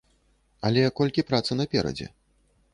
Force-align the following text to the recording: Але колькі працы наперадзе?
Але 0.69 0.81
колькі 1.01 1.27
працы 1.29 1.61
наперадзе? 1.61 2.11